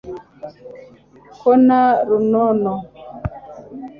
[1.37, 2.73] kona runono